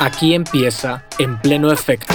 [0.00, 2.14] Aquí empieza en pleno efecto.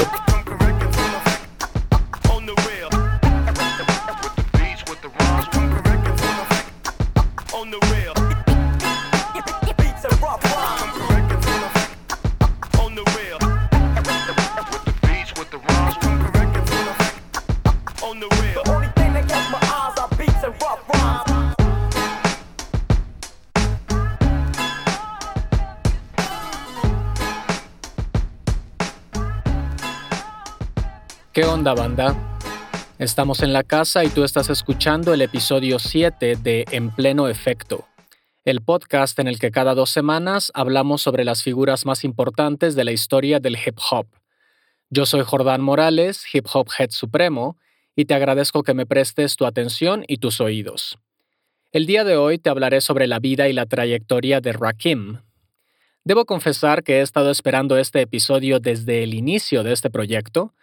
[31.73, 32.15] Banda?
[32.99, 37.85] Estamos en la casa y tú estás escuchando el episodio 7 de En pleno efecto,
[38.43, 42.83] el podcast en el que cada dos semanas hablamos sobre las figuras más importantes de
[42.83, 44.07] la historia del hip hop.
[44.89, 47.57] Yo soy Jordán Morales, hip hop head supremo,
[47.95, 50.99] y te agradezco que me prestes tu atención y tus oídos.
[51.71, 55.19] El día de hoy te hablaré sobre la vida y la trayectoria de Rakim.
[56.03, 60.53] Debo confesar que he estado esperando este episodio desde el inicio de este proyecto,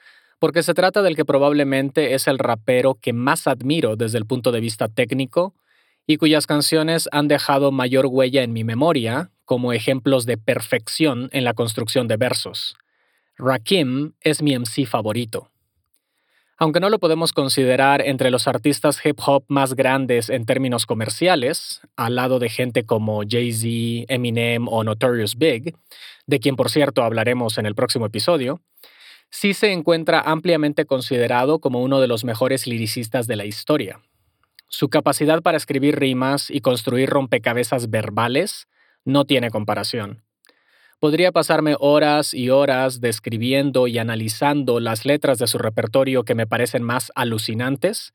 [0.43, 4.51] porque se trata del que probablemente es el rapero que más admiro desde el punto
[4.51, 5.55] de vista técnico
[6.05, 11.45] y cuyas canciones han dejado mayor huella en mi memoria como ejemplos de perfección en
[11.45, 12.75] la construcción de versos.
[13.39, 15.49] Rakim es mi MC favorito.
[16.59, 21.83] Aunque no lo podemos considerar entre los artistas hip hop más grandes en términos comerciales,
[21.95, 25.77] al lado de gente como Jay-Z, Eminem o Notorious Big,
[26.27, 28.61] de quien por cierto hablaremos en el próximo episodio,
[29.33, 34.00] sí se encuentra ampliamente considerado como uno de los mejores liricistas de la historia.
[34.69, 38.69] Su capacidad para escribir rimas y construir rompecabezas verbales
[39.05, 40.22] no tiene comparación.
[41.00, 46.47] Podría pasarme horas y horas describiendo y analizando las letras de su repertorio que me
[46.47, 48.14] parecen más alucinantes,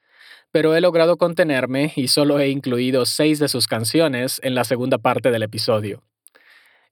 [0.51, 4.99] pero he logrado contenerme y solo he incluido seis de sus canciones en la segunda
[4.99, 6.03] parte del episodio.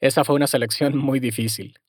[0.01, 1.79] Esa fue una selección muy difícil.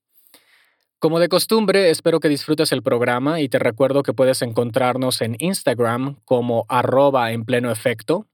[0.98, 5.36] Como de costumbre, espero que disfrutes el programa y te recuerdo que puedes encontrarnos en
[5.38, 8.26] Instagram como arroba en pleno efecto.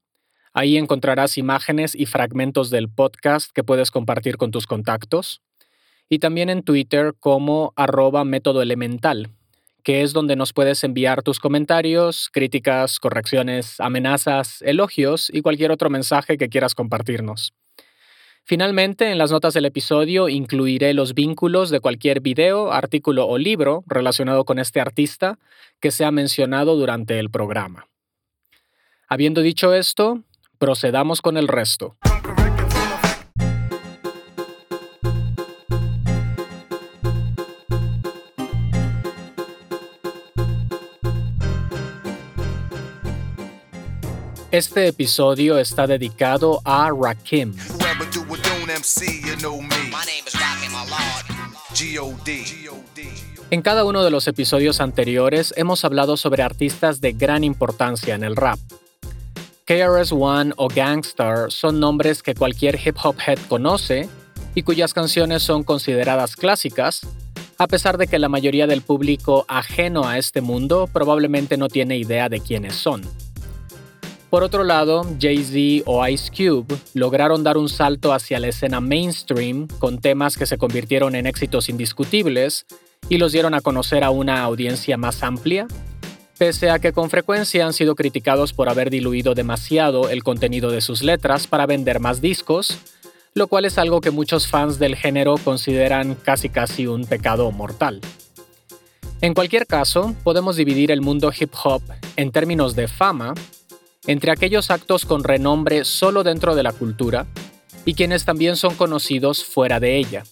[0.53, 5.41] Ahí encontrarás imágenes y fragmentos del podcast que puedes compartir con tus contactos.
[6.07, 9.31] Y también en Twitter como arroba método elemental,
[9.83, 15.89] que es donde nos puedes enviar tus comentarios, críticas, correcciones, amenazas, elogios y cualquier otro
[15.89, 17.53] mensaje que quieras compartirnos.
[18.45, 23.85] Finalmente, en las notas del episodio incluiré los vínculos de cualquier video, artículo o libro
[23.87, 25.39] relacionado con este artista
[25.79, 27.87] que sea mencionado durante el programa.
[29.07, 30.23] Habiendo dicho esto,
[30.57, 31.95] procedamos con el resto.
[44.51, 47.55] Este episodio está dedicado a Rakim.
[53.49, 58.23] En cada uno de los episodios anteriores hemos hablado sobre artistas de gran importancia en
[58.23, 58.59] el rap.
[59.65, 64.09] KRS-One o Gangstar son nombres que cualquier hip hop head conoce
[64.53, 67.01] y cuyas canciones son consideradas clásicas,
[67.57, 71.97] a pesar de que la mayoría del público ajeno a este mundo probablemente no tiene
[71.97, 73.01] idea de quiénes son.
[74.33, 79.67] Por otro lado, Jay-Z o Ice Cube lograron dar un salto hacia la escena mainstream
[79.77, 82.65] con temas que se convirtieron en éxitos indiscutibles
[83.09, 85.67] y los dieron a conocer a una audiencia más amplia,
[86.39, 90.81] pese a que con frecuencia han sido criticados por haber diluido demasiado el contenido de
[90.81, 92.79] sus letras para vender más discos,
[93.35, 98.01] lo cual es algo que muchos fans del género consideran casi casi un pecado mortal.
[99.21, 101.83] En cualquier caso, podemos dividir el mundo hip hop
[102.15, 103.35] en términos de fama
[104.07, 107.25] entre aquellos actos con renombre solo dentro de la cultura
[107.85, 110.23] y quienes también son conocidos fuera de ella.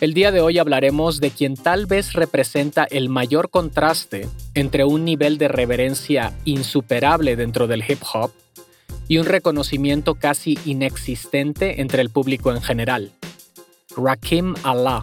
[0.00, 5.06] El día de hoy hablaremos de quien tal vez representa el mayor contraste entre un
[5.06, 8.30] nivel de reverencia insuperable dentro del hip hop
[9.08, 13.12] y un reconocimiento casi inexistente entre el público en general.
[13.96, 15.02] Rakim Allah,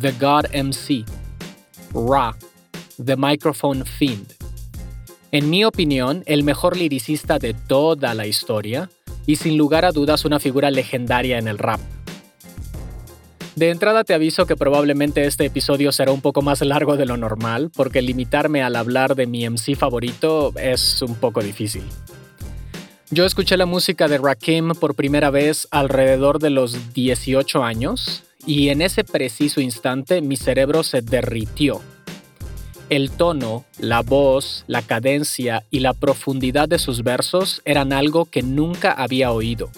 [0.00, 1.04] The God MC,
[1.92, 2.36] Ra,
[3.04, 4.43] The Microphone Fiend.
[5.34, 8.88] En mi opinión, el mejor liricista de toda la historia
[9.26, 11.80] y sin lugar a dudas una figura legendaria en el rap.
[13.56, 17.16] De entrada te aviso que probablemente este episodio será un poco más largo de lo
[17.16, 21.82] normal, porque limitarme al hablar de mi MC favorito es un poco difícil.
[23.10, 28.68] Yo escuché la música de Rakim por primera vez alrededor de los 18 años, y
[28.68, 31.80] en ese preciso instante mi cerebro se derritió
[32.90, 38.42] el tono, la voz, la cadencia y la profundidad de sus versos eran algo que
[38.42, 39.70] nunca había oído.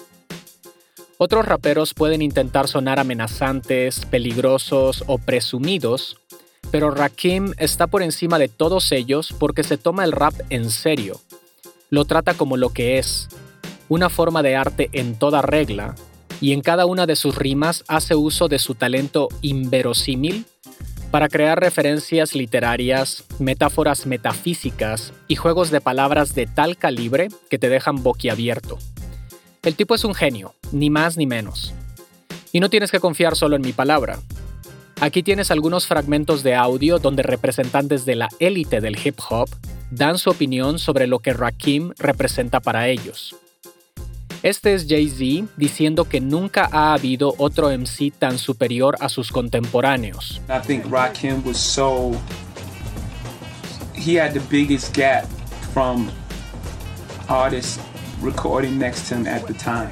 [1.17, 6.17] Otros raperos pueden intentar sonar amenazantes, peligrosos o presumidos,
[6.69, 11.19] pero Rakim está por encima de todos ellos porque se toma el rap en serio.
[11.89, 13.29] Lo trata como lo que es,
[13.89, 15.95] una forma de arte en toda regla,
[16.39, 20.45] y en cada una de sus rimas hace uso de su talento inverosímil
[21.11, 27.69] para crear referencias literarias, metáforas metafísicas y juegos de palabras de tal calibre que te
[27.69, 28.77] dejan boquiabierto.
[29.63, 31.73] El tipo es un genio, ni más ni menos.
[32.51, 34.19] Y no tienes que confiar solo en mi palabra.
[34.99, 39.49] Aquí tienes algunos fragmentos de audio donde representantes de la élite del hip hop
[39.91, 43.35] dan su opinión sobre lo que Rakim representa para ellos.
[44.43, 50.41] Este es Jay-Z diciendo que nunca ha habido otro MC tan superior a sus contemporáneos.
[50.49, 52.15] I think Rakim was so
[53.95, 55.25] he had the biggest gap
[55.73, 56.09] from
[57.27, 57.79] artists
[58.21, 59.91] recording next to him at the time.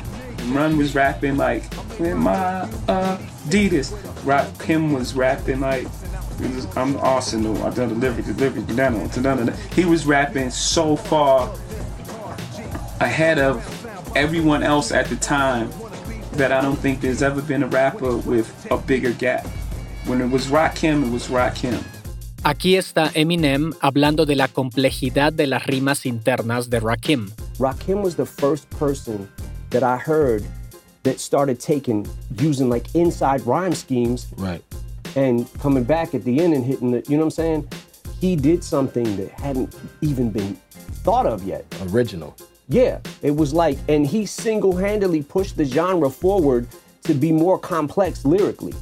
[0.53, 1.63] Run was rapping like
[1.99, 3.91] in my Adidas.
[4.23, 5.87] Rakim was rapping like
[6.75, 7.61] I'm Arsenal.
[7.63, 11.51] I done delivery, delivery, done, He was rapping so far
[12.99, 13.63] ahead of
[14.15, 15.69] everyone else at the time
[16.33, 19.45] that I don't think there's ever been a rapper with a bigger gap.
[20.05, 21.83] When it was Rakim, it was Rakim.
[22.43, 27.31] Aquí está Eminem hablando de la complejidad de las rimas internas de Rakim.
[27.57, 29.27] Rakim was the first person
[29.71, 30.45] that I heard
[31.03, 32.07] that started taking
[32.39, 34.27] using like inside rhyme schemes.
[34.37, 34.63] Right.
[35.15, 37.69] And coming back at the end and hitting the, you know what I'm saying?
[38.19, 40.55] He did something that hadn't even been
[41.03, 41.65] thought of yet.
[41.89, 42.35] Original.
[42.67, 46.67] Yeah, it was like, and he single handedly pushed the genre forward
[47.03, 48.73] to be more complex lyrically.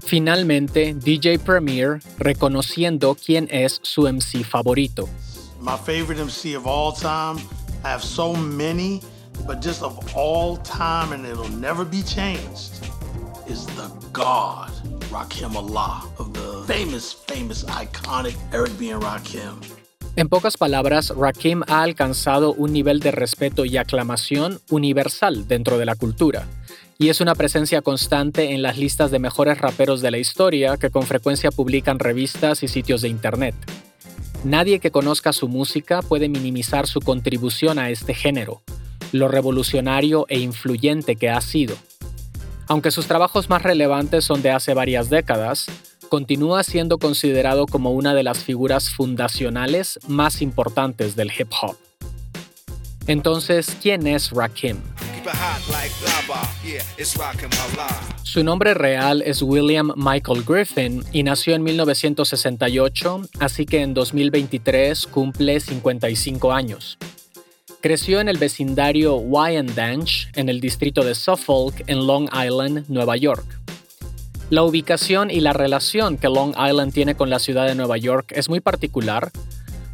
[0.00, 5.08] Finalmente, DJ Premier reconociendo quién es su MC favorito.
[5.60, 7.38] My favorite MC of all time.
[7.84, 9.02] I have so many,
[9.46, 12.88] but just of all time, and it'll never be changed,
[13.46, 14.70] is the God,
[15.10, 18.90] Rakim Allah, of the famous, famous, iconic Eric B.
[18.90, 19.77] and Rakim.
[20.18, 25.86] En pocas palabras, Rakim ha alcanzado un nivel de respeto y aclamación universal dentro de
[25.86, 26.48] la cultura,
[26.98, 30.90] y es una presencia constante en las listas de mejores raperos de la historia que
[30.90, 33.54] con frecuencia publican revistas y sitios de Internet.
[34.42, 38.60] Nadie que conozca su música puede minimizar su contribución a este género,
[39.12, 41.76] lo revolucionario e influyente que ha sido.
[42.66, 45.68] Aunque sus trabajos más relevantes son de hace varias décadas,
[46.08, 51.76] continúa siendo considerado como una de las figuras fundacionales más importantes del hip hop.
[53.06, 54.76] Entonces, ¿quién es Rakim?
[58.22, 65.06] Su nombre real es William Michael Griffin y nació en 1968, así que en 2023
[65.06, 66.98] cumple 55 años.
[67.80, 73.46] Creció en el vecindario Wyandanch, en el distrito de Suffolk, en Long Island, Nueva York.
[74.50, 78.32] La ubicación y la relación que Long Island tiene con la ciudad de Nueva York
[78.34, 79.30] es muy particular,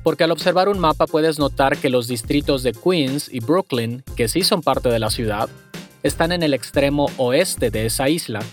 [0.05, 4.29] porque al observar un mapa puedes notar que los distritos de Queens y Brooklyn, que
[4.29, 5.49] sí son parte de la ciudad,
[6.05, 8.45] están en el extremo oeste de esa isla.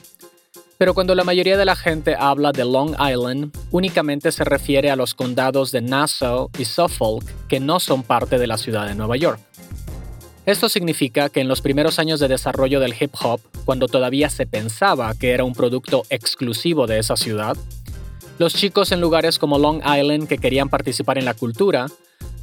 [0.79, 4.95] Pero cuando la mayoría de la gente habla de Long Island, únicamente se refiere a
[4.95, 9.17] los condados de Nassau y Suffolk, que no son parte de la ciudad de Nueva
[9.17, 9.39] York.
[10.47, 14.45] Esto significa que en los primeros años de desarrollo del hip hop, cuando todavía se
[14.45, 17.57] pensaba que era un producto exclusivo de esa ciudad,
[18.37, 21.87] los chicos en lugares como Long Island que querían participar en la cultura,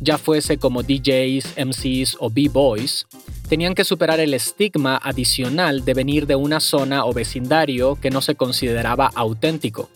[0.01, 3.07] ya fuese como DJs, MCs o B-Boys,
[3.49, 8.21] tenían que superar el estigma adicional de venir de una zona o vecindario que no
[8.21, 9.89] se consideraba auténtico.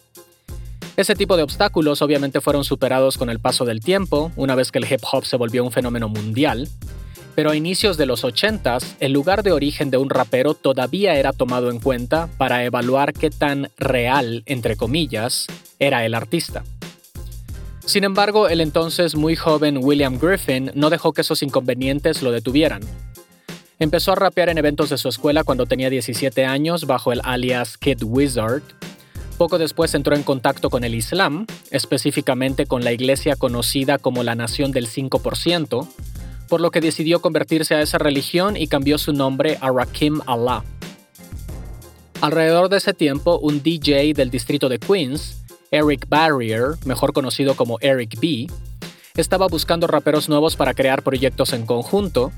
[0.96, 4.78] Ese tipo de obstáculos obviamente fueron superados con el paso del tiempo, una vez que
[4.78, 6.68] el hip hop se volvió un fenómeno mundial,
[7.34, 11.32] pero a inicios de los 80s, el lugar de origen de un rapero todavía era
[11.32, 15.46] tomado en cuenta para evaluar qué tan real, entre comillas,
[15.78, 16.64] era el artista.
[17.84, 22.82] Sin embargo, el entonces muy joven William Griffin no dejó que esos inconvenientes lo detuvieran.
[23.78, 27.76] Empezó a rapear en eventos de su escuela cuando tenía 17 años bajo el alias
[27.76, 28.62] Kid Wizard.
[29.36, 34.36] Poco después entró en contacto con el Islam, específicamente con la iglesia conocida como la
[34.36, 35.88] Nación del 5%,
[36.52, 40.62] por lo que decidió convertirse a esa religión y cambió su nombre a Rakim Allah.
[42.20, 47.78] Alrededor de ese tiempo, un DJ del distrito de Queens, Eric Barrier, mejor conocido como
[47.80, 48.48] Eric B.,
[49.16, 52.32] estaba buscando raperos nuevos para crear proyectos en conjunto,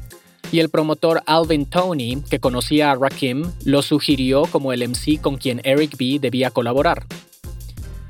[0.52, 5.38] y el promotor Alvin Tony, que conocía a Rakim, lo sugirió como el MC con
[5.38, 7.04] quien Eric B debía colaborar.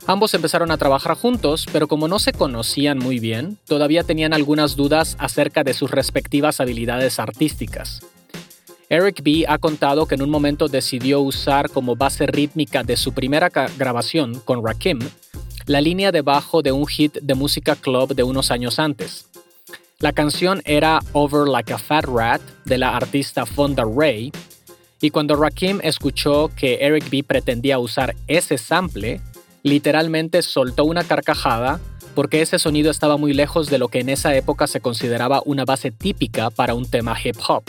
[0.07, 4.77] Ambos empezaron a trabajar juntos, pero como no se conocían muy bien, todavía tenían algunas
[4.77, 8.01] dudas acerca de sus respectivas habilidades artísticas.
[8.91, 9.47] Eric B.
[9.49, 14.41] ha contado que en un momento decidió usar como base rítmica de su primera grabación
[14.45, 14.99] con Rakim
[15.67, 19.27] la línea de bajo de un hit de música club de unos años antes.
[19.99, 24.31] La canción era Over Like a Fat Rat de la artista Fonda Ray,
[25.01, 29.21] y cuando Rakim escuchó que Eric B pretendía usar ese sample,
[29.65, 31.81] literalmente soltó una carcajada
[32.15, 35.65] porque ese sonido estaba muy lejos de lo que en esa época se consideraba una
[35.65, 37.65] base típica para un tema hip hop.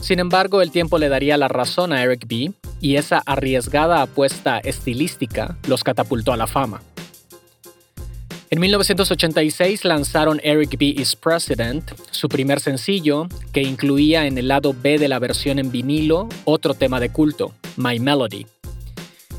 [0.00, 4.58] Sin embargo, el tiempo le daría la razón a Eric B y esa arriesgada apuesta
[4.58, 6.80] estilística los catapultó a la fama.
[8.50, 10.94] En 1986 lanzaron Eric B.
[10.96, 15.72] is President, su primer sencillo, que incluía en el lado B de la versión en
[15.72, 18.46] vinilo otro tema de culto, My Melody.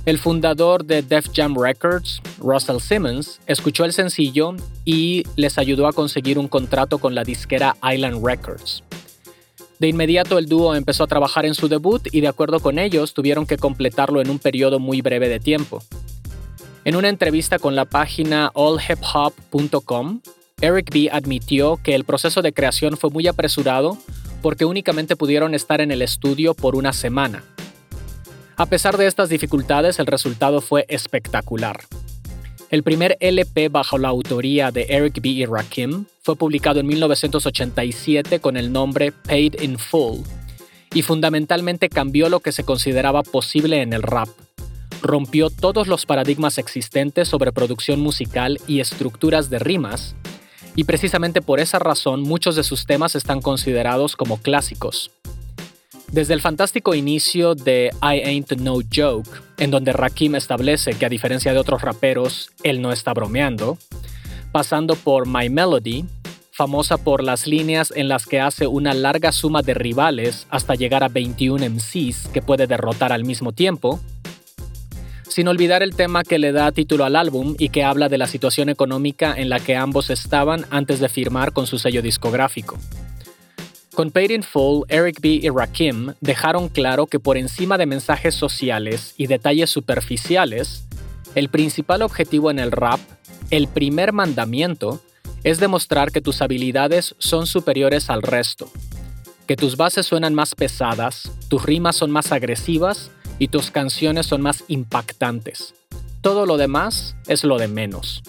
[0.05, 5.93] El fundador de Def Jam Records, Russell Simmons, escuchó el sencillo y les ayudó a
[5.93, 8.83] conseguir un contrato con la disquera Island Records.
[9.79, 13.15] De inmediato el dúo empezó a trabajar en su debut y de acuerdo con ellos
[13.15, 15.81] tuvieron que completarlo en un periodo muy breve de tiempo.
[16.83, 20.21] En una entrevista con la página allhiphop.com,
[20.61, 23.97] Eric B admitió que el proceso de creación fue muy apresurado
[24.43, 27.43] porque únicamente pudieron estar en el estudio por una semana.
[28.57, 31.81] A pesar de estas dificultades, el resultado fue espectacular.
[32.71, 35.29] El primer LP bajo la autoría de Eric B.
[35.29, 40.21] y Rakim fue publicado en 1987 con el nombre Paid in Full
[40.93, 44.29] y fundamentalmente cambió lo que se consideraba posible en el rap.
[45.01, 50.15] Rompió todos los paradigmas existentes sobre producción musical y estructuras de rimas,
[50.77, 55.11] y precisamente por esa razón muchos de sus temas están considerados como clásicos.
[56.11, 61.09] Desde el fantástico inicio de I Ain't No Joke, en donde Rakim establece que a
[61.09, 63.77] diferencia de otros raperos, él no está bromeando,
[64.51, 66.05] pasando por My Melody,
[66.51, 71.03] famosa por las líneas en las que hace una larga suma de rivales hasta llegar
[71.03, 73.99] a 21 MCs que puede derrotar al mismo tiempo,
[75.27, 78.27] sin olvidar el tema que le da título al álbum y que habla de la
[78.27, 82.77] situación económica en la que ambos estaban antes de firmar con su sello discográfico.
[83.95, 85.39] Con Paid in Full, Eric B.
[85.41, 90.83] y Rakim dejaron claro que por encima de mensajes sociales y detalles superficiales,
[91.33, 92.99] el principal objetivo en el rap,
[93.51, 94.99] el primer mandamiento,
[95.45, 98.69] es demostrar que tus habilidades son superiores al resto,
[99.47, 104.41] que tus bases suenan más pesadas, tus rimas son más agresivas y tus canciones son
[104.41, 105.73] más impactantes.
[106.19, 108.23] Todo lo demás es lo de menos.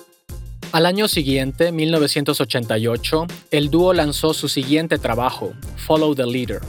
[0.73, 6.61] Al año siguiente, 1988, el dúo lanzó su siguiente trabajo, Follow the Leader,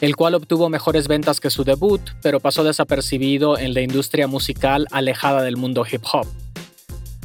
[0.00, 4.86] el cual obtuvo mejores ventas que su debut, pero pasó desapercibido en la industria musical
[4.90, 6.26] alejada del mundo hip hop.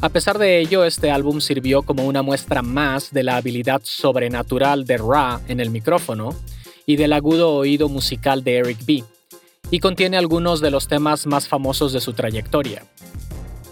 [0.01, 4.85] A pesar de ello, este álbum sirvió como una muestra más de la habilidad sobrenatural
[4.85, 6.35] de Ra en el micrófono
[6.87, 9.03] y del agudo oído musical de Eric B,
[9.69, 12.83] y contiene algunos de los temas más famosos de su trayectoria.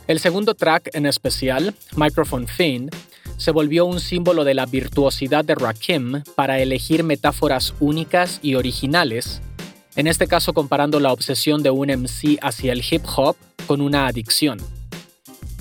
[0.10, 2.90] El segundo track en especial, Microphone Fiend,
[3.38, 9.40] se volvió un símbolo de la virtuosidad de Rakim para elegir metáforas únicas y originales,
[9.96, 13.36] en este caso comparando la obsesión de un MC hacia el hip hop
[13.68, 14.58] con una adicción.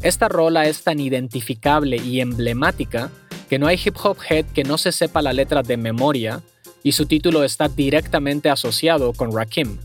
[0.01, 3.11] Esta rola es tan identificable y emblemática
[3.51, 6.41] que no hay hip hop head que no se sepa la letra de memoria
[6.83, 9.77] y su título está directamente asociado con Rakim.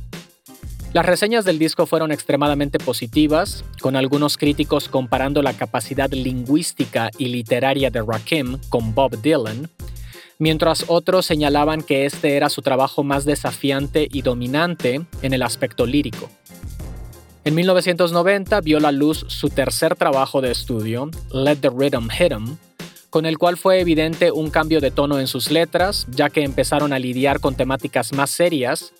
[0.93, 7.29] Las reseñas del disco fueron extremadamente positivas, con algunos críticos comparando la capacidad lingüística y
[7.29, 9.71] literaria de Rakim con Bob Dylan,
[10.37, 15.87] mientras otros señalaban que este era su trabajo más desafiante y dominante en el aspecto
[15.87, 16.29] lírico.
[17.43, 22.57] En 1990 vio la luz su tercer trabajo de estudio, Let the Rhythm Hit 'em,
[23.09, 26.93] con el cual fue evidente un cambio de tono en sus letras, ya que empezaron
[26.93, 28.93] a lidiar con temáticas más serias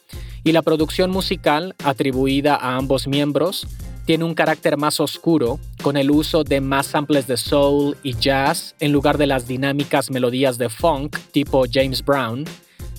[0.43, 3.65] y la producción musical, atribuida a ambos miembros,
[4.05, 8.75] tiene un carácter más oscuro, con el uso de más samples de soul y jazz
[8.79, 12.45] en lugar de las dinámicas melodías de funk tipo James Brown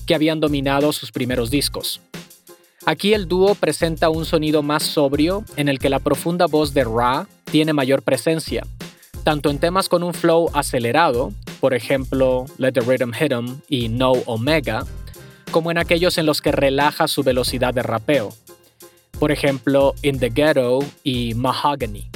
[0.07, 2.01] que habían dominado sus primeros discos.
[2.87, 6.85] Aquí el dúo presenta un sonido más sobrio en el que la profunda voz de
[6.85, 8.67] Ra tiene mayor presencia,
[9.23, 13.89] tanto en temas con un flow acelerado, por ejemplo Let the Rhythm Hit 'em y
[13.89, 14.85] No Omega,
[15.55, 18.35] como en aquellos en los que relaja su velocidad de rapeo,
[19.21, 22.11] por ejemplo In the Ghetto y Mahogany.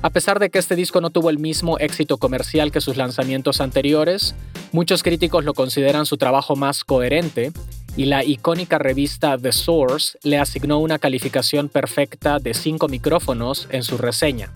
[0.00, 3.60] A pesar de que este disco no tuvo el mismo éxito comercial que sus lanzamientos
[3.60, 4.36] anteriores,
[4.70, 7.50] muchos críticos lo consideran su trabajo más coherente
[7.96, 13.82] y la icónica revista The Source le asignó una calificación perfecta de 5 micrófonos en
[13.82, 14.52] su reseña.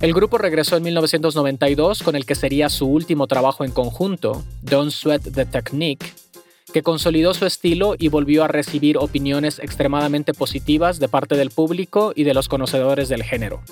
[0.00, 4.90] El grupo regresó en 1992 con el que sería su último trabajo en conjunto, Don't
[4.90, 6.23] Sweat the Technique,
[6.74, 12.12] que consolidó su estilo y volvió a recibir opiniones extremadamente positivas de parte del público
[12.16, 13.62] y de los conocedores del género.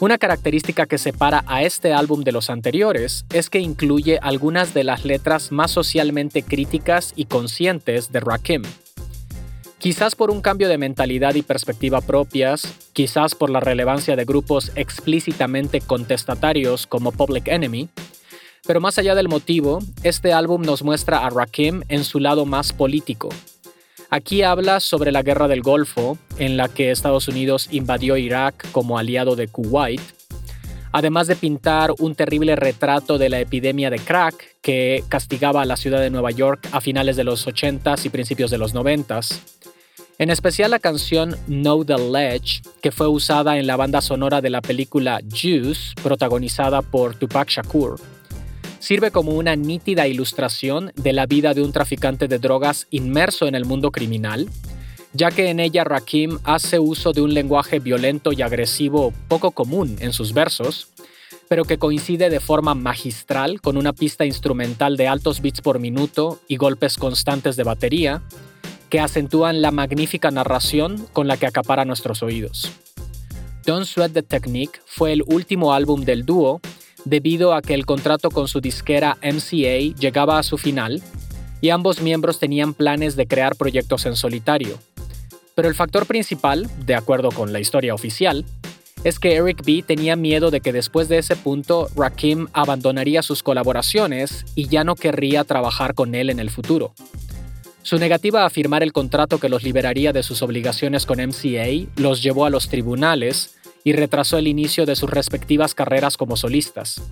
[0.00, 4.84] Una característica que separa a este álbum de los anteriores es que incluye algunas de
[4.84, 8.64] las letras más socialmente críticas y conscientes de Rakim.
[9.78, 14.72] Quizás por un cambio de mentalidad y perspectiva propias, quizás por la relevancia de grupos
[14.74, 17.88] explícitamente contestatarios como Public Enemy,
[18.66, 22.72] pero más allá del motivo, este álbum nos muestra a Rakim en su lado más
[22.72, 23.28] político.
[24.10, 28.98] Aquí habla sobre la guerra del Golfo, en la que Estados Unidos invadió Irak como
[28.98, 30.00] aliado de Kuwait,
[30.92, 35.76] además de pintar un terrible retrato de la epidemia de crack que castigaba a la
[35.76, 39.36] ciudad de Nueva York a finales de los 80s y principios de los 90s.
[40.18, 44.50] En especial la canción Know the Ledge, que fue usada en la banda sonora de
[44.50, 47.98] la película Juice, protagonizada por Tupac Shakur
[48.84, 53.54] sirve como una nítida ilustración de la vida de un traficante de drogas inmerso en
[53.54, 54.46] el mundo criminal,
[55.14, 59.96] ya que en ella Rakim hace uso de un lenguaje violento y agresivo poco común
[60.00, 60.88] en sus versos,
[61.48, 66.38] pero que coincide de forma magistral con una pista instrumental de altos beats por minuto
[66.46, 68.22] y golpes constantes de batería,
[68.90, 72.70] que acentúan la magnífica narración con la que acapara nuestros oídos.
[73.64, 76.60] Don't Sweat the Technique fue el último álbum del dúo
[77.04, 81.02] debido a que el contrato con su disquera MCA llegaba a su final
[81.60, 84.78] y ambos miembros tenían planes de crear proyectos en solitario.
[85.54, 88.44] Pero el factor principal, de acuerdo con la historia oficial,
[89.04, 93.42] es que Eric B tenía miedo de que después de ese punto Rakim abandonaría sus
[93.42, 96.94] colaboraciones y ya no querría trabajar con él en el futuro.
[97.82, 102.22] Su negativa a firmar el contrato que los liberaría de sus obligaciones con MCA los
[102.22, 107.02] llevó a los tribunales y retrasó el inicio de sus respectivas carreras como solistas.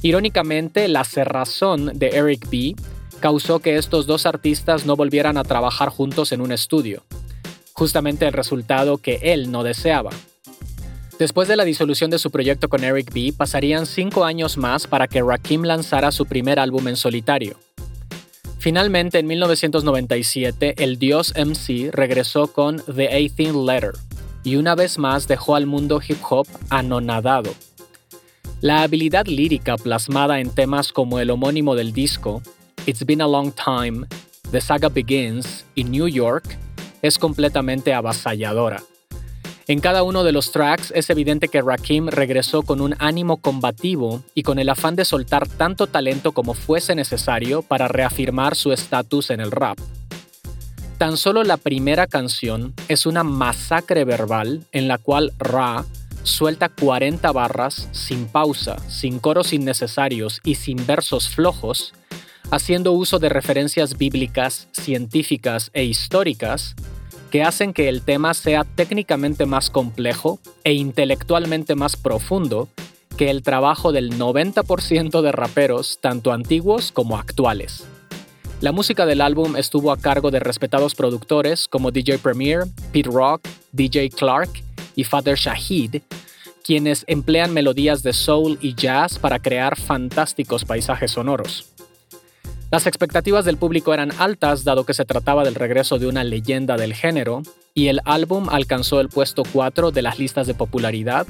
[0.00, 2.76] Irónicamente, la cerrazón de Eric B.
[3.18, 7.02] causó que estos dos artistas no volvieran a trabajar juntos en un estudio,
[7.72, 10.10] justamente el resultado que él no deseaba.
[11.18, 15.08] Después de la disolución de su proyecto con Eric B., pasarían cinco años más para
[15.08, 17.58] que Rakim lanzara su primer álbum en solitario.
[18.60, 23.92] Finalmente, en 1997, el dios MC regresó con The 18th Letter,
[24.44, 27.54] y una vez más dejó al mundo hip hop anonadado.
[28.60, 32.42] La habilidad lírica plasmada en temas como el homónimo del disco,
[32.86, 34.06] It's Been a Long Time,
[34.50, 36.58] The Saga Begins y New York,
[37.02, 38.82] es completamente avasalladora.
[39.68, 44.22] En cada uno de los tracks es evidente que Rakim regresó con un ánimo combativo
[44.34, 49.28] y con el afán de soltar tanto talento como fuese necesario para reafirmar su estatus
[49.28, 49.78] en el rap.
[50.98, 55.84] Tan solo la primera canción es una masacre verbal en la cual Ra
[56.24, 61.92] suelta 40 barras sin pausa, sin coros innecesarios y sin versos flojos,
[62.50, 66.74] haciendo uso de referencias bíblicas, científicas e históricas
[67.30, 72.68] que hacen que el tema sea técnicamente más complejo e intelectualmente más profundo
[73.16, 77.84] que el trabajo del 90% de raperos, tanto antiguos como actuales.
[78.60, 83.46] La música del álbum estuvo a cargo de respetados productores como DJ Premier, Pete Rock,
[83.70, 84.50] DJ Clark
[84.96, 86.02] y Father Shahid,
[86.64, 91.72] quienes emplean melodías de soul y jazz para crear fantásticos paisajes sonoros.
[92.72, 96.76] Las expectativas del público eran altas dado que se trataba del regreso de una leyenda
[96.76, 97.42] del género,
[97.74, 101.28] y el álbum alcanzó el puesto 4 de las listas de popularidad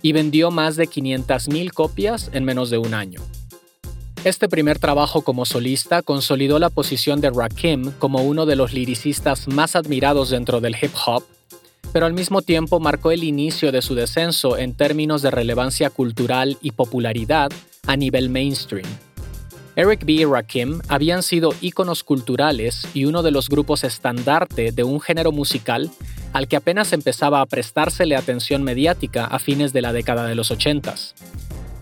[0.00, 3.20] y vendió más de 500.000 copias en menos de un año.
[4.24, 9.48] Este primer trabajo como solista consolidó la posición de Rakim como uno de los liricistas
[9.48, 11.24] más admirados dentro del hip hop,
[11.92, 16.56] pero al mismo tiempo marcó el inicio de su descenso en términos de relevancia cultural
[16.62, 17.52] y popularidad
[17.86, 18.86] a nivel mainstream.
[19.76, 20.12] Eric B.
[20.12, 25.32] y Rakim habían sido íconos culturales y uno de los grupos estandarte de un género
[25.32, 25.90] musical
[26.32, 30.50] al que apenas empezaba a prestársele atención mediática a fines de la década de los
[30.50, 31.12] 80s.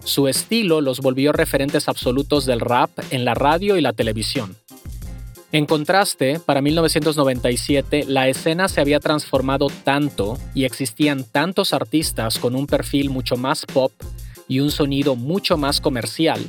[0.04, 4.56] Su estilo los volvió referentes absolutos del rap en la radio y la televisión.
[5.52, 12.56] En contraste, para 1997 la escena se había transformado tanto y existían tantos artistas con
[12.56, 13.92] un perfil mucho más pop
[14.48, 16.40] y un sonido mucho más comercial,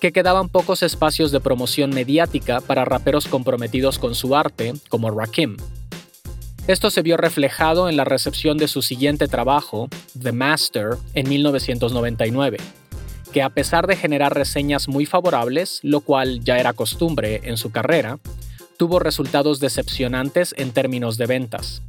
[0.00, 5.56] que quedaban pocos espacios de promoción mediática para raperos comprometidos con su arte, como Rakim.
[6.66, 9.88] Esto se vio reflejado en la recepción de su siguiente trabajo,
[10.20, 12.58] The Master, en 1999
[13.32, 17.72] que a pesar de generar reseñas muy favorables, lo cual ya era costumbre en su
[17.72, 18.18] carrera,
[18.76, 21.82] tuvo resultados decepcionantes en términos de ventas.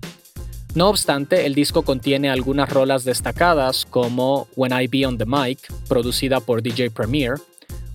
[0.74, 5.60] No obstante, el disco contiene algunas rolas destacadas como When I Be on the Mic,
[5.88, 7.36] producida por DJ Premier,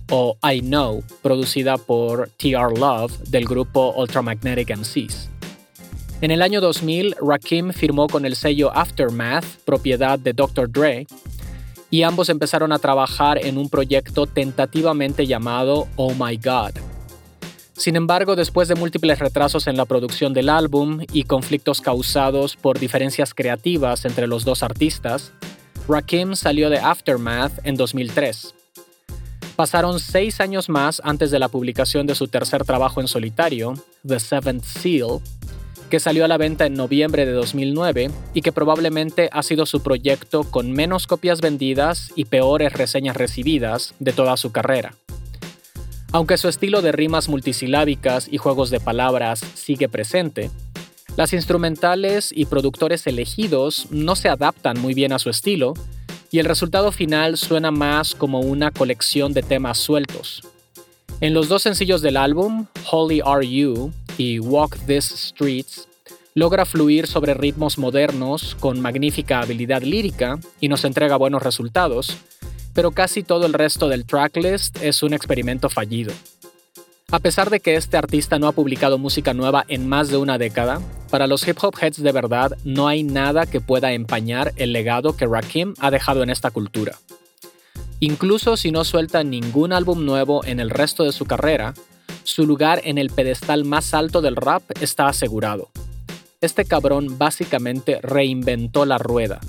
[0.09, 5.29] o I Know, producida por TR Love del grupo Ultramagnetic MCs.
[6.21, 10.69] En el año 2000, Rakim firmó con el sello Aftermath, propiedad de Dr.
[10.69, 11.07] Dre,
[11.89, 16.71] y ambos empezaron a trabajar en un proyecto tentativamente llamado Oh My God.
[17.73, 22.77] Sin embargo, después de múltiples retrasos en la producción del álbum y conflictos causados por
[22.77, 25.31] diferencias creativas entre los dos artistas,
[25.87, 28.53] Rakim salió de Aftermath en 2003.
[29.55, 33.73] Pasaron seis años más antes de la publicación de su tercer trabajo en solitario,
[34.05, 35.19] The Seventh Seal,
[35.89, 39.81] que salió a la venta en noviembre de 2009 y que probablemente ha sido su
[39.81, 44.95] proyecto con menos copias vendidas y peores reseñas recibidas de toda su carrera.
[46.11, 50.49] Aunque su estilo de rimas multisilábicas y juegos de palabras sigue presente,
[51.17, 55.73] las instrumentales y productores elegidos no se adaptan muy bien a su estilo
[56.31, 60.43] y el resultado final suena más como una colección de temas sueltos.
[61.21, 65.87] En los dos sencillos del álbum, Holy Are You y Walk These Streets,
[66.35, 72.17] logra fluir sobre ritmos modernos con magnífica habilidad lírica y nos entrega buenos resultados,
[72.73, 76.13] pero casi todo el resto del tracklist es un experimento fallido.
[77.11, 80.37] A pesar de que este artista no ha publicado música nueva en más de una
[80.37, 84.73] década, para los hip hop heads de verdad no hay nada que pueda empañar el
[84.73, 86.99] legado que Rakim ha dejado en esta cultura.
[88.01, 91.73] Incluso si no suelta ningún álbum nuevo en el resto de su carrera,
[92.23, 95.69] su lugar en el pedestal más alto del rap está asegurado.
[96.41, 99.39] Este cabrón básicamente reinventó la rueda.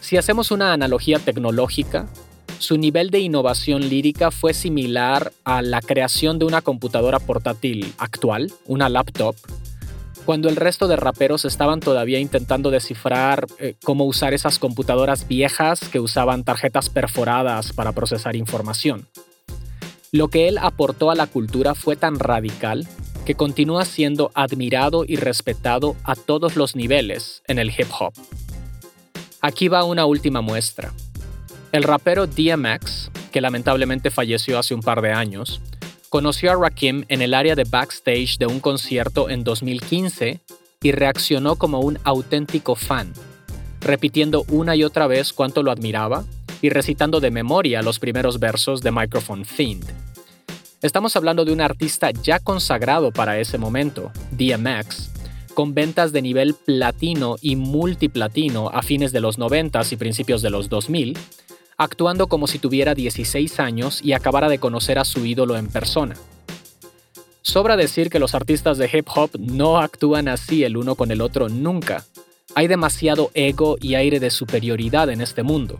[0.00, 2.08] Si hacemos una analogía tecnológica,
[2.58, 8.52] su nivel de innovación lírica fue similar a la creación de una computadora portátil actual,
[8.66, 9.34] una laptop,
[10.24, 15.88] cuando el resto de raperos estaban todavía intentando descifrar eh, cómo usar esas computadoras viejas
[15.88, 19.08] que usaban tarjetas perforadas para procesar información.
[20.14, 22.86] Lo que él aportó a la cultura fue tan radical
[23.24, 28.12] que continúa siendo admirado y respetado a todos los niveles en el hip hop.
[29.40, 30.92] Aquí va una última muestra.
[31.72, 35.62] El rapero DMX, que lamentablemente falleció hace un par de años,
[36.10, 40.40] conoció a Rakim en el área de backstage de un concierto en 2015
[40.82, 43.14] y reaccionó como un auténtico fan,
[43.80, 46.26] repitiendo una y otra vez cuánto lo admiraba
[46.62, 49.84] y recitando de memoria los primeros versos de Microphone Fiend.
[50.80, 55.10] Estamos hablando de un artista ya consagrado para ese momento, DMX,
[55.54, 60.50] con ventas de nivel platino y multiplatino a fines de los 90 y principios de
[60.50, 61.18] los 2000,
[61.76, 66.14] actuando como si tuviera 16 años y acabara de conocer a su ídolo en persona.
[67.42, 71.20] Sobra decir que los artistas de hip hop no actúan así el uno con el
[71.20, 72.04] otro nunca.
[72.54, 75.78] Hay demasiado ego y aire de superioridad en este mundo.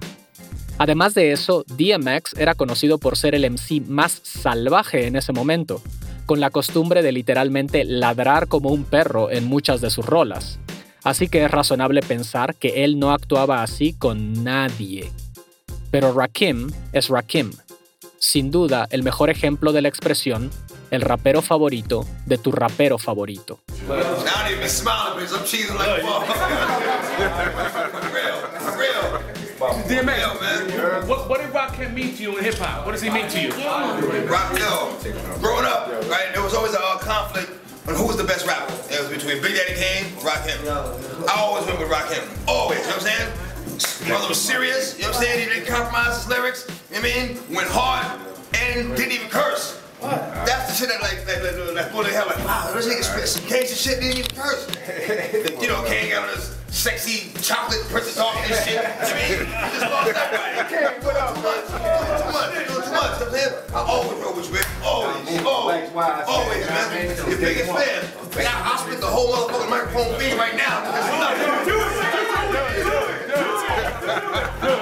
[0.83, 5.81] Además de eso, DMX era conocido por ser el MC más salvaje en ese momento,
[6.27, 10.59] con la costumbre de literalmente ladrar como un perro en muchas de sus rolas.
[11.05, 15.13] Así que es razonable pensar que él no actuaba así con nadie.
[15.93, 17.53] Pero Rakim es Rakim.
[18.19, 20.51] Sin duda, el mejor ejemplo de la expresión,
[20.91, 23.61] el rapero favorito de tu rapero favorito.
[29.71, 31.07] DMX.
[31.07, 32.85] What, what did rock mean to you in hip hop?
[32.85, 33.51] What does he mean to you?
[34.27, 34.97] Rock, yo,
[35.39, 36.31] growing up, right?
[36.33, 37.51] There was always a uh, conflict
[37.89, 38.73] on who was the best rapper.
[38.93, 40.43] It was between Big Daddy Kane or Rock
[41.29, 42.23] I always went with Rock Him.
[42.49, 43.31] Always, you know what I'm
[43.79, 44.09] saying?
[44.09, 45.49] Brother was serious, you know what I'm saying?
[45.49, 47.55] He didn't compromise his lyrics, you know what I mean?
[47.55, 48.21] Went hard
[48.55, 49.79] and didn't even curse.
[49.99, 50.19] What?
[50.47, 52.35] That's the shit that like that like, that, that, that, like, like, that, that, that,
[52.35, 54.59] that, that, that, that, that, that, that, that, that, that,
[55.07, 55.47] that,
[55.87, 58.81] that, that, that, sexy chocolate princess off and shit.
[58.81, 60.65] I mean, I just lost that right.
[60.73, 61.37] Kane, what up?
[61.37, 62.57] Too much, too much, too much.
[62.59, 64.65] You know I always roll with you, man.
[64.83, 65.91] Always, always,
[66.27, 67.17] always, man.
[67.29, 68.03] Your biggest fan.
[68.35, 70.81] Man, I, I spit the whole motherfucking microphone beam right now.
[71.65, 71.93] Do it,
[72.49, 73.01] do it,
[74.63, 74.82] do it.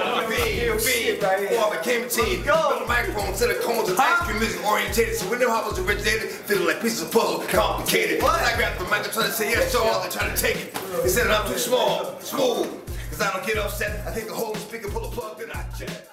[0.71, 4.65] Before I became a teen, built a microphone instead of cones and ice cream music
[4.65, 5.15] orientated.
[5.15, 8.21] So we know how I was originated, feeling like pieces of puzzle, complicated.
[8.21, 8.41] What?
[8.41, 10.55] I grabbed the mic and tried to say yes, so I was trying to take
[10.55, 10.73] it.
[11.03, 12.67] They said that I'm too small, smooth.
[13.09, 14.07] Cause I don't get upset.
[14.07, 16.07] I think the whole speaker pull a plug, then I jet.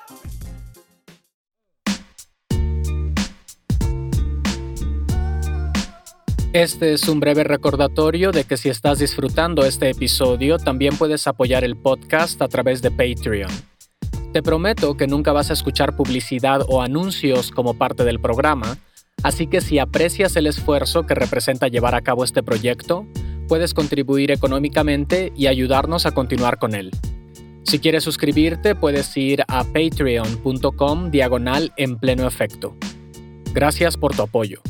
[6.55, 11.63] Este es un breve recordatorio de que si estás disfrutando este episodio, también puedes apoyar
[11.63, 13.51] el podcast a través de Patreon.
[14.33, 18.77] Te prometo que nunca vas a escuchar publicidad o anuncios como parte del programa,
[19.23, 23.07] así que si aprecias el esfuerzo que representa llevar a cabo este proyecto,
[23.49, 26.91] puedes contribuir económicamente y ayudarnos a continuar con él.
[27.65, 32.77] Si quieres suscribirte, puedes ir a patreon.com diagonal en pleno efecto.
[33.53, 34.61] Gracias por tu apoyo.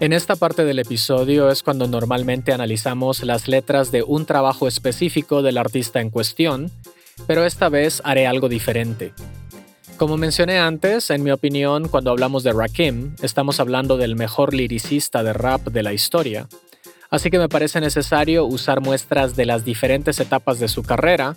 [0.00, 5.42] En esta parte del episodio es cuando normalmente analizamos las letras de un trabajo específico
[5.42, 6.70] del artista en cuestión,
[7.26, 9.12] pero esta vez haré algo diferente.
[9.96, 15.24] Como mencioné antes, en mi opinión, cuando hablamos de Rakim, estamos hablando del mejor liricista
[15.24, 16.46] de rap de la historia,
[17.10, 21.34] así que me parece necesario usar muestras de las diferentes etapas de su carrera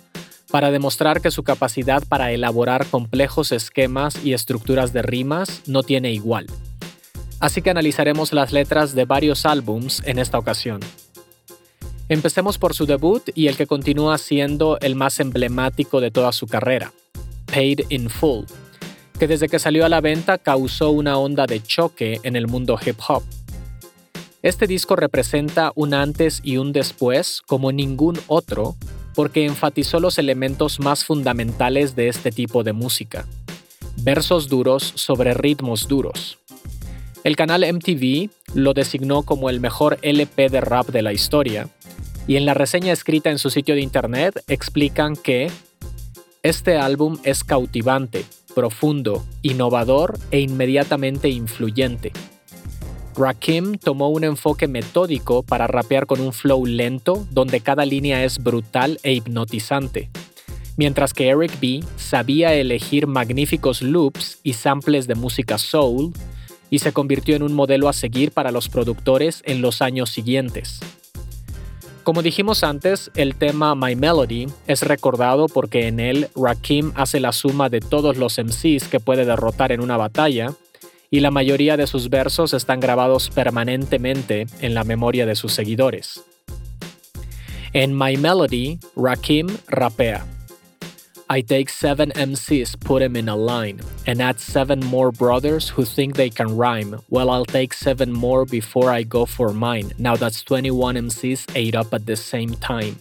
[0.52, 6.12] para demostrar que su capacidad para elaborar complejos esquemas y estructuras de rimas no tiene
[6.12, 6.46] igual
[7.42, 10.78] así que analizaremos las letras de varios álbums en esta ocasión.
[12.08, 16.46] Empecemos por su debut y el que continúa siendo el más emblemático de toda su
[16.46, 16.92] carrera,
[17.46, 18.44] Paid in Full,
[19.18, 22.78] que desde que salió a la venta causó una onda de choque en el mundo
[22.80, 23.24] hip hop.
[24.42, 28.76] Este disco representa un antes y un después como ningún otro
[29.16, 33.26] porque enfatizó los elementos más fundamentales de este tipo de música.
[33.96, 36.38] Versos duros sobre ritmos duros,
[37.24, 41.68] el canal MTV lo designó como el mejor LP de rap de la historia,
[42.26, 45.50] y en la reseña escrita en su sitio de internet explican que
[46.42, 52.12] este álbum es cautivante, profundo, innovador e inmediatamente influyente.
[53.16, 58.42] Rakim tomó un enfoque metódico para rapear con un flow lento donde cada línea es
[58.42, 60.10] brutal e hipnotizante,
[60.76, 66.12] mientras que Eric B sabía elegir magníficos loops y samples de música soul
[66.72, 70.80] y se convirtió en un modelo a seguir para los productores en los años siguientes.
[72.02, 77.32] Como dijimos antes, el tema My Melody es recordado porque en él Rakim hace la
[77.32, 80.54] suma de todos los MCs que puede derrotar en una batalla,
[81.10, 86.24] y la mayoría de sus versos están grabados permanentemente en la memoria de sus seguidores.
[87.74, 90.24] En My Melody, Rakim rapea.
[91.32, 95.86] I take seven MCs, put them in a line, and add seven more brothers who
[95.86, 97.00] think they can rhyme.
[97.08, 99.94] Well, I'll take seven more before I go for mine.
[99.96, 103.00] Now that's 21 MCs ate up at the same time.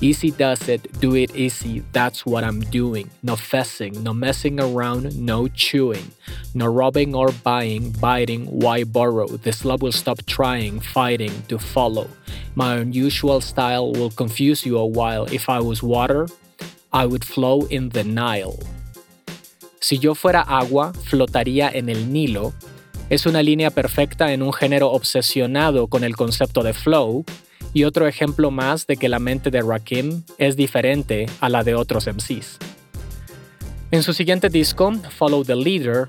[0.00, 3.10] Easy does it, do it easy, that's what I'm doing.
[3.22, 6.10] No fessing, no messing around, no chewing.
[6.54, 9.28] No robbing or buying, biting, why borrow?
[9.28, 12.10] This love will stop trying, fighting to follow.
[12.56, 15.26] My unusual style will confuse you a while.
[15.26, 16.26] If I was water,
[16.92, 18.58] I would flow in the Nile.
[19.80, 22.52] Si yo fuera agua, flotaría en el Nilo.
[23.10, 27.24] Es una línea perfecta en un género obsesionado con el concepto de flow
[27.72, 31.74] y otro ejemplo más de que la mente de Rakim es diferente a la de
[31.74, 32.58] otros MCs.
[33.90, 36.08] En su siguiente disco, Follow the Leader,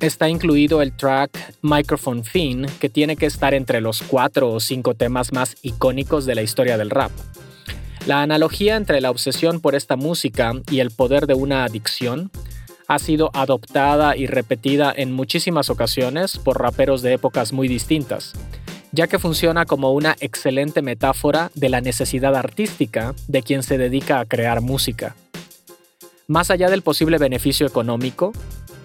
[0.00, 4.94] está incluido el track Microphone Fiend, que tiene que estar entre los cuatro o cinco
[4.94, 7.10] temas más icónicos de la historia del rap.
[8.08, 12.30] La analogía entre la obsesión por esta música y el poder de una adicción
[12.86, 18.32] ha sido adoptada y repetida en muchísimas ocasiones por raperos de épocas muy distintas,
[18.92, 24.20] ya que funciona como una excelente metáfora de la necesidad artística de quien se dedica
[24.20, 25.14] a crear música.
[26.28, 28.32] Más allá del posible beneficio económico,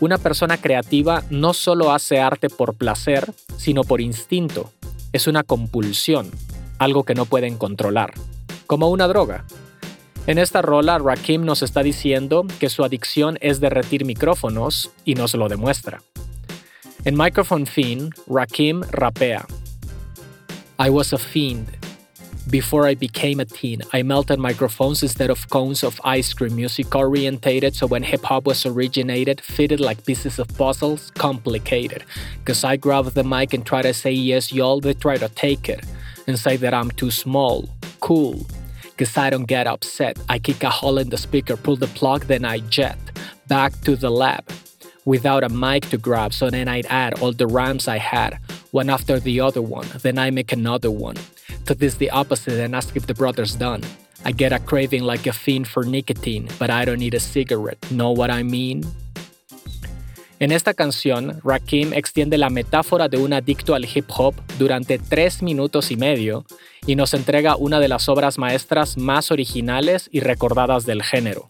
[0.01, 4.73] una persona creativa no solo hace arte por placer, sino por instinto.
[5.13, 6.29] Es una compulsión,
[6.77, 8.13] algo que no pueden controlar
[8.73, 9.45] como una droga.
[10.25, 15.35] En esta rola, Rakim nos está diciendo que su adicción es derretir micrófonos y nos
[15.35, 16.01] lo demuestra.
[17.05, 19.45] En Microphone Fiend, Rakim rapea.
[20.79, 21.67] I was a fiend.
[22.49, 26.95] Before I became a teen, I melted microphones instead of cones of ice cream, music
[26.95, 32.05] orientated, so when hip hop was originated, fitted like pieces of puzzles, complicated.
[32.43, 35.69] Cause I grab the mic and try to say yes, y'all, they try to take
[35.69, 35.85] it
[36.25, 37.69] and say that I'm too small
[38.03, 38.45] cool.
[38.97, 40.19] Cause I don't get upset.
[40.29, 42.97] I kick a hole in the speaker, pull the plug, then I jet
[43.47, 44.45] back to the lab
[45.05, 46.33] without a mic to grab.
[46.33, 48.39] So then I'd add all the rhymes I had,
[48.71, 49.87] one after the other one.
[50.01, 51.17] Then I make another one.
[51.65, 53.83] To this, the opposite, and ask if the brother's done.
[54.25, 57.91] I get a craving like a fiend for nicotine, but I don't need a cigarette.
[57.91, 58.83] Know what I mean?
[60.43, 65.41] En esta canción, Rakim extiende la metáfora de un adicto al hip hop durante tres
[65.41, 66.43] minutos y medio
[66.85, 71.47] y nos entrega una de las obras maestras más originales y recordadas del género.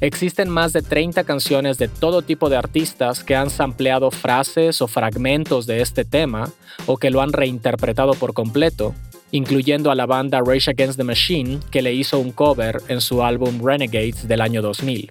[0.00, 4.86] Existen más de 30 canciones de todo tipo de artistas que han sampleado frases o
[4.86, 6.52] fragmentos de este tema
[6.86, 8.94] o que lo han reinterpretado por completo,
[9.32, 13.24] incluyendo a la banda Rage Against the Machine que le hizo un cover en su
[13.24, 15.10] álbum Renegades del año 2000.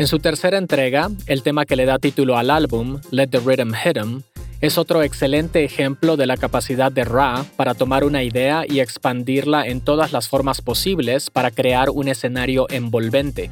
[0.00, 3.74] En su tercera entrega, el tema que le da título al álbum, Let the Rhythm
[3.74, 4.22] Hit 'em,
[4.62, 9.66] es otro excelente ejemplo de la capacidad de Ra para tomar una idea y expandirla
[9.66, 13.50] en todas las formas posibles para crear un escenario envolvente.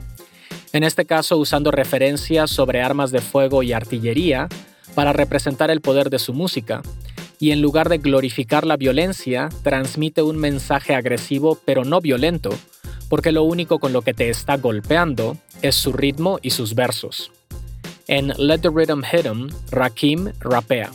[0.72, 4.48] En este caso usando referencias sobre armas de fuego y artillería
[4.94, 6.80] para representar el poder de su música,
[7.38, 12.48] y en lugar de glorificar la violencia, transmite un mensaje agresivo pero no violento,
[13.08, 17.30] porque lo único con lo que te está golpeando es su ritmo y sus versos.
[18.06, 20.92] En Let the Rhythm Hit 'em, Rakim rapea.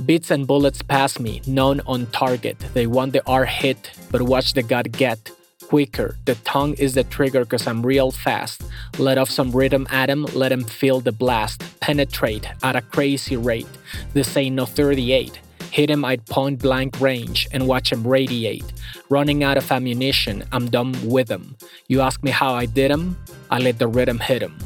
[0.00, 2.56] Beats and bullets pass me, known on target.
[2.74, 5.30] They want the R hit, but watch the gut get.
[5.68, 8.62] Quicker, the tongue is the trigger cause I'm real fast.
[8.98, 11.62] Let off some rhythm at 'em, let 'em feel the blast.
[11.80, 13.68] Penetrate at a crazy rate.
[14.14, 15.40] This ain't no 38.
[15.74, 18.62] Hit him at point blank range and watch him radiate.
[19.10, 21.56] Running out of ammunition, I'm done with him.
[21.88, 23.16] You ask me how I did him?
[23.50, 24.56] I let the rhythm hit him.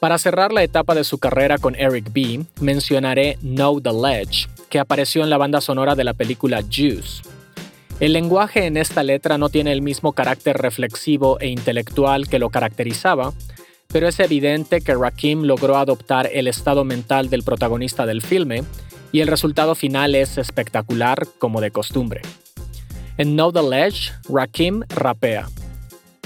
[0.00, 4.78] Para cerrar la etapa de su carrera con Eric B., mencionaré Know the Ledge, que
[4.78, 7.22] apareció en la banda sonora de la película Juice.
[8.00, 12.48] El lenguaje en esta letra no tiene el mismo carácter reflexivo e intelectual que lo
[12.48, 13.34] caracterizaba,
[13.94, 18.64] pero es evidente que Rakim logró adoptar el estado mental del protagonista del filme
[19.12, 22.20] y el resultado final es espectacular como de costumbre.
[23.18, 25.46] En Know the Ledge, Rakim rapea.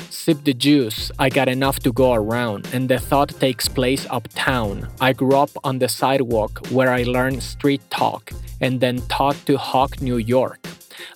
[0.08, 4.88] Sip the juice, I got enough to go around, and the thought takes place uptown.
[4.98, 9.58] I grew up on the sidewalk where I learned street talk and then taught to
[9.58, 10.60] hawk New York.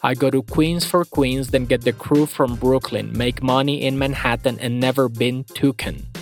[0.03, 3.99] I go to Queens for Queens, then get the crew from Brooklyn, make money in
[3.99, 6.13] Manhattan, and never been toucan.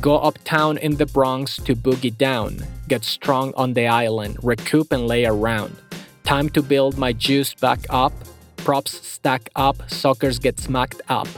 [0.00, 5.06] Go uptown in the Bronx to boogie down, get strong on the island, recoup and
[5.06, 5.76] lay around.
[6.24, 8.12] Time to build my juice back up,
[8.56, 11.28] props stack up, suckers get smacked up.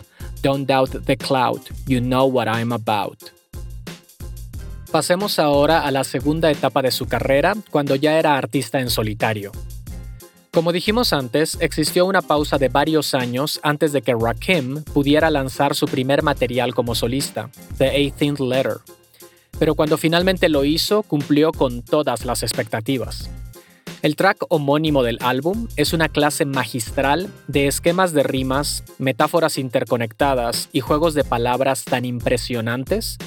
[0.42, 3.30] Don't doubt the clout, you know what I'm about.
[4.90, 9.50] Pasemos ahora a la segunda etapa de su carrera, cuando ya era artista en solitario.
[10.54, 15.74] Como dijimos antes, existió una pausa de varios años antes de que Rakim pudiera lanzar
[15.74, 18.76] su primer material como solista, The 18th Letter.
[19.58, 23.28] Pero cuando finalmente lo hizo, cumplió con todas las expectativas.
[24.02, 30.68] El track homónimo del álbum es una clase magistral de esquemas de rimas, metáforas interconectadas
[30.72, 33.18] y juegos de palabras tan impresionantes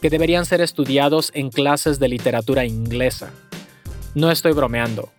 [0.00, 3.32] que deberían ser estudiados en clases de literatura inglesa.
[4.14, 5.10] No estoy bromeando.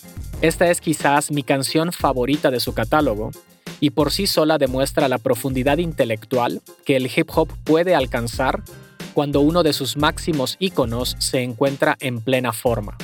[0.42, 3.32] Esta es quizás mi canción favorita de su catálogo
[3.80, 8.62] y por sí sola demuestra la profundidad intelectual que el hip hop puede alcanzar
[9.16, 12.98] cuando uno de sus máximos íconos se encuentra en plena forma.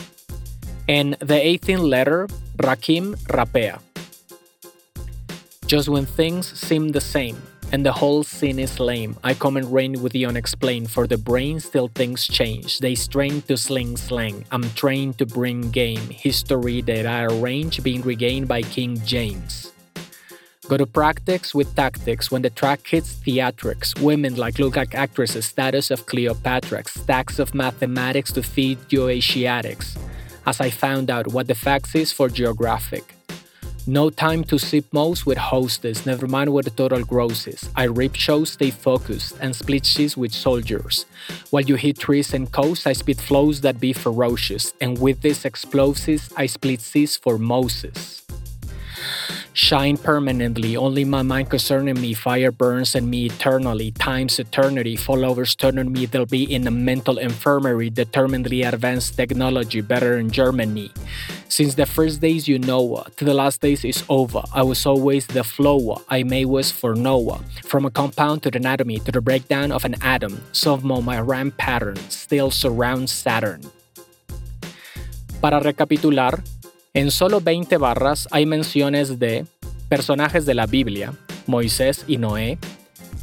[0.85, 3.81] En The 18th Letter, Rakim rapea.
[5.67, 9.73] Just when things seem the same and the whole scene is lame, I come and
[9.73, 10.91] reign with the unexplained.
[10.91, 12.77] For the brain, still things change.
[12.77, 14.45] They strain to sling slang.
[14.51, 16.07] I'm trained to bring game.
[16.11, 19.73] History that I arrange being regained by King James.
[20.67, 23.99] Go to practice with tactics when the track hits theatrics.
[23.99, 29.97] Women like look like actresses, status of Cleopatra, stacks of mathematics to feed you Asiatics.
[30.45, 33.15] As I found out what the facts is for geographic.
[33.85, 37.69] No time to sip most with hostess, never mind what the total gross is.
[37.75, 41.05] I rip shows, stay focused, and split sheets with soldiers.
[41.49, 45.43] While you hit trees and coasts, I spit flows that be ferocious, and with these
[45.43, 48.23] explosives, I split seas for Moses.
[49.51, 55.55] Shine permanently, only my mind concerning me, fire burns in me eternally, time's eternity, followers
[55.55, 60.89] turning me, they'll be in a mental infirmary, determinedly advanced technology, better in Germany.
[61.53, 65.27] Since the first days you know, to the last days is over, I was always
[65.27, 67.45] the flow, I may was for Noah.
[67.63, 71.51] From a compound to the anatomy, to the breakdown of an atom, somehow my RAM
[71.51, 73.61] pattern still surrounds Saturn.
[75.41, 76.41] Para recapitular,
[76.95, 79.45] En solo 20 barras hay menciones de
[79.89, 81.13] personajes de la Biblia,
[81.45, 82.57] Moisés y Noé,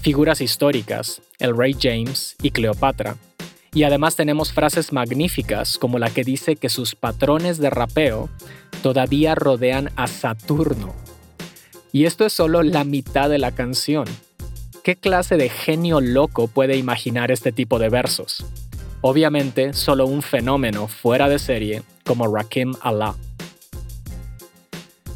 [0.02, 3.16] figuras históricas, el rey James y Cleopatra,
[3.72, 8.28] y además tenemos frases magníficas como la que dice que sus patrones de rapeo
[8.82, 10.94] todavía rodean a Saturno.
[11.92, 14.06] Y esto es solo la mitad de la canción.
[14.82, 18.44] ¿Qué clase de genio loco puede imaginar este tipo de versos?
[19.02, 23.14] Obviamente, solo un fenómeno fuera de serie como Rakim Allah.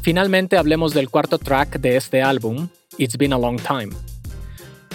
[0.01, 3.89] Finalmente hablemos del cuarto track de este álbum, It's Been a Long Time.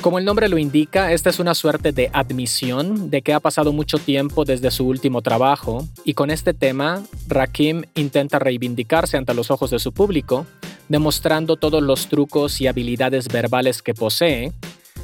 [0.00, 3.74] Como el nombre lo indica, esta es una suerte de admisión de que ha pasado
[3.74, 9.50] mucho tiempo desde su último trabajo, y con este tema, Rakim intenta reivindicarse ante los
[9.50, 10.46] ojos de su público,
[10.88, 14.52] demostrando todos los trucos y habilidades verbales que posee,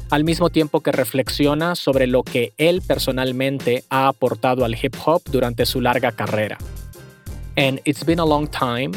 [0.09, 5.21] al mismo tiempo que reflexiona sobre lo que él personalmente ha aportado al hip hop
[5.29, 6.57] durante su larga carrera.
[7.55, 8.91] En It's Been a Long Time,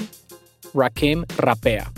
[0.72, 1.92] Rakim rapea.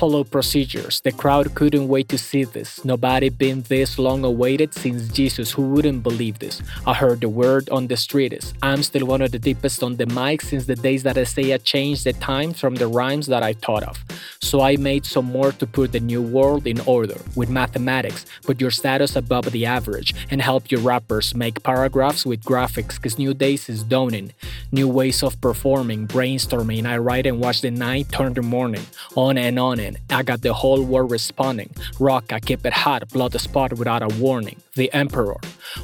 [0.00, 1.02] Follow procedures.
[1.02, 2.82] The crowd couldn't wait to see this.
[2.86, 6.62] Nobody been this long awaited since Jesus, who wouldn't believe this.
[6.86, 8.54] I heard the word on the streets.
[8.62, 12.04] I'm still one of the deepest on the mic since the days that Isaiah changed
[12.04, 14.02] the time from the rhymes that I thought of.
[14.40, 18.58] So I made some more to put the new world in order with mathematics, put
[18.58, 23.34] your status above the average, and help your rappers make paragraphs with graphics cause new
[23.34, 24.32] days is dawning.
[24.72, 26.86] New ways of performing, brainstorming.
[26.86, 28.86] I write and watch the night turn to morning.
[29.14, 31.70] On and on and I got the whole world responding.
[31.98, 34.56] Rock, I keep it hot, blood spot without a warning.
[34.74, 35.36] The Emperor,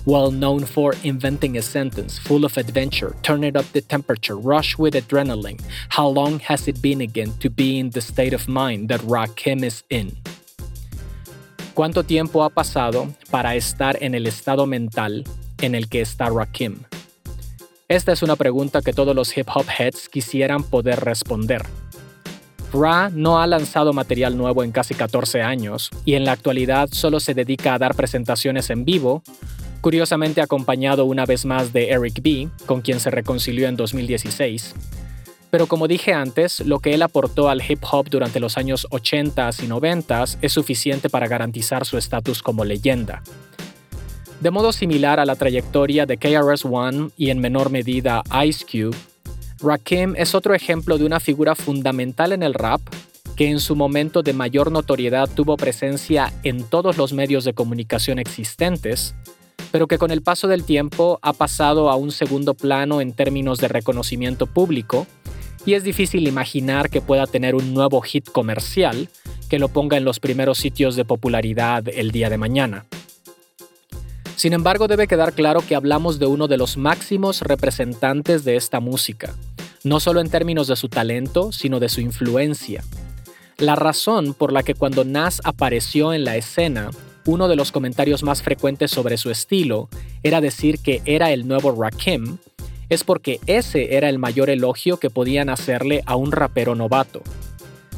[0.04, 4.94] well known for inventing a sentence full of adventure, turning up the temperature, rush with
[4.94, 5.60] adrenaline.
[5.90, 9.62] How long has it been again to be in the state of mind that Rakim
[9.62, 10.16] is in?
[11.74, 15.24] ¿Cuánto tiempo ha pasado para estar en el estado mental
[15.60, 16.84] en el que está Rakim?
[17.88, 21.62] Esta es una pregunta que todos los hip hop heads quisieran poder responder.
[22.78, 27.20] Ra no ha lanzado material nuevo en casi 14 años y en la actualidad solo
[27.20, 29.22] se dedica a dar presentaciones en vivo,
[29.80, 34.74] curiosamente acompañado una vez más de Eric B., con quien se reconcilió en 2016.
[35.50, 39.50] Pero como dije antes, lo que él aportó al hip hop durante los años 80
[39.62, 43.22] y 90 es suficiente para garantizar su estatus como leyenda.
[44.40, 48.96] De modo similar a la trayectoria de KRS-One y en menor medida Ice Cube,
[49.60, 52.80] Rakim es otro ejemplo de una figura fundamental en el rap
[53.36, 58.18] que en su momento de mayor notoriedad tuvo presencia en todos los medios de comunicación
[58.18, 59.14] existentes,
[59.72, 63.58] pero que con el paso del tiempo ha pasado a un segundo plano en términos
[63.58, 65.06] de reconocimiento público,
[65.66, 69.08] y es difícil imaginar que pueda tener un nuevo hit comercial
[69.50, 72.86] que lo ponga en los primeros sitios de popularidad el día de mañana.
[74.36, 78.80] Sin embargo, debe quedar claro que hablamos de uno de los máximos representantes de esta
[78.80, 79.34] música,
[79.82, 82.84] no solo en términos de su talento, sino de su influencia.
[83.56, 86.90] La razón por la que cuando Nas apareció en la escena,
[87.24, 89.88] uno de los comentarios más frecuentes sobre su estilo
[90.22, 92.36] era decir que era el nuevo Rakim,
[92.90, 97.22] es porque ese era el mayor elogio que podían hacerle a un rapero novato.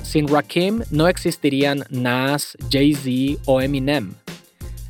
[0.05, 4.14] Sin Rakim no existirían Nas, Jay-Z o Eminem.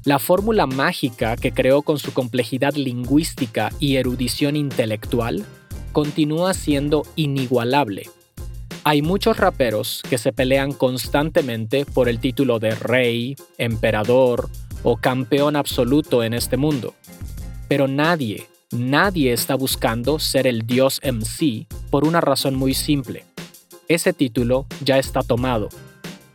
[0.04, 5.44] La fórmula mágica que creó con su complejidad lingüística y erudición intelectual
[5.92, 8.08] continúa siendo inigualable.
[8.84, 14.48] Hay muchos raperos que se pelean constantemente por el título de rey, emperador
[14.82, 16.94] o campeón absoluto en este mundo.
[17.68, 23.24] Pero nadie, nadie está buscando ser el dios MC por una razón muy simple.
[23.88, 25.68] Ese título ya está tomado.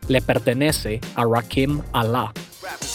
[0.07, 2.33] Le pertenece a Rakim Allah.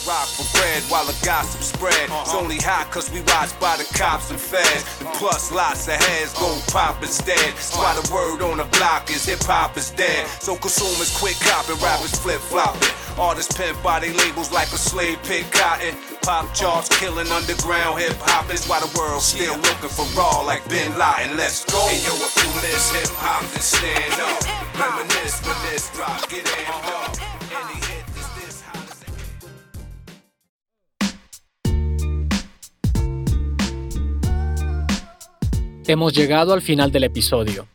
[0.06, 2.10] Rock for bread while the gossip spread.
[2.10, 2.22] Uh-huh.
[2.24, 4.84] It's only hot cause we watched by the cops and feds.
[5.00, 5.18] And uh-huh.
[5.18, 7.36] plus lots of heads go pop instead.
[7.36, 10.24] That's why the word on the block is hip hop is dead.
[10.24, 10.40] Uh-huh.
[10.40, 12.88] So consumers quit copping, rappers flip flopping.
[13.18, 15.94] Artists pimp body labels like a slave pick cotton.
[16.22, 20.62] Pop charts killing underground hip hop is why the world still looking for raw like
[20.68, 21.36] Bin Laden.
[21.36, 21.82] Let's go.
[21.88, 24.38] Hey yo, if you miss hip hop, then stand up.
[24.78, 27.10] Reminisce when this drop, get amped up.
[27.10, 27.37] Uh-huh.
[35.88, 37.66] Hemos llegado al final del episodio.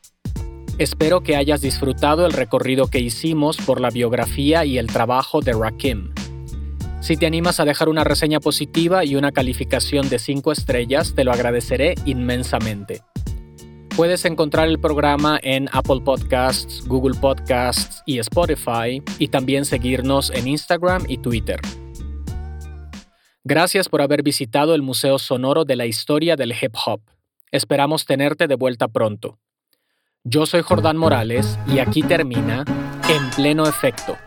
[0.78, 5.53] Espero que hayas disfrutado el recorrido que hicimos por la biografía y el trabajo de
[5.53, 6.14] Rakim.
[7.01, 11.24] Si te animas a dejar una reseña positiva y una calificación de 5 estrellas, te
[11.24, 13.01] lo agradeceré inmensamente.
[13.95, 20.47] Puedes encontrar el programa en Apple Podcasts, Google Podcasts y Spotify y también seguirnos en
[20.47, 21.59] Instagram y Twitter.
[23.43, 27.01] Gracias por haber visitado el Museo Sonoro de la Historia del Hip Hop.
[27.54, 29.38] Esperamos tenerte de vuelta pronto.
[30.24, 32.66] Yo soy Jordán Morales y aquí termina
[33.08, 34.18] En Pleno Efecto.